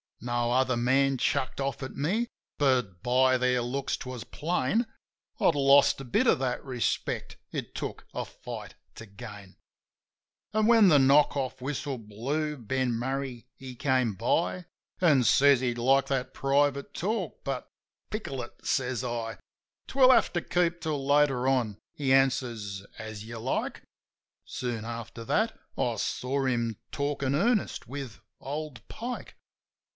No 0.23 0.51
other 0.51 0.77
man 0.77 1.17
chucked 1.17 1.59
off 1.59 1.81
at 1.81 1.95
me, 1.95 2.27
but 2.57 3.01
by 3.01 3.37
their 3.37 3.61
looks 3.61 3.97
'twas 3.97 4.23
plain 4.23 4.85
I'd 5.39 5.55
lost 5.55 5.99
a 6.01 6.05
bit 6.05 6.25
of 6.27 6.37
that 6.39 6.63
respect 6.63 7.37
it 7.51 7.73
took 7.75 8.05
a 8.13 8.25
fight 8.25 8.75
to 8.95 9.05
gain. 9.07 9.57
An', 10.53 10.65
when 10.67 10.87
the 10.89 10.99
knock 10.99 11.37
off 11.37 11.59
whistle 11.61 11.97
blew, 11.99 12.57
Ben 12.57 12.91
Murray 12.93 13.47
he 13.55 13.75
came 13.75 14.13
by. 14.15 14.65
An' 14.99 15.23
says 15.23 15.59
he'd 15.61 15.77
like 15.79 16.07
that 16.07 16.33
private 16.33 16.95
talk, 16.95 17.43
but, 17.43 17.67
"Pickle 18.11 18.41
it," 18.43 18.65
says 18.65 19.03
I. 19.03 19.07
THE 19.07 19.25
VISION 19.25 19.41
43" 19.87 19.87
'Twill 19.89 20.11
have 20.11 20.33
to 20.33 20.41
keep 20.41 20.81
till 20.81 21.05
later 21.07 21.47
on." 21.47 21.77
He 21.93 22.13
answers, 22.13 22.85
"As 22.97 23.23
you 23.25 23.37
like."' 23.39 23.83
Soon 24.45 24.83
after 24.83 25.23
that 25.25 25.59
I 25.77 25.95
saw 25.95 26.45
him 26.45 26.77
talkin' 26.91 27.35
earnest 27.35 27.87
with 27.87 28.19
old 28.39 28.87
Pike. 28.87 29.35